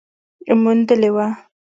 [0.63, 1.27] موندلې وه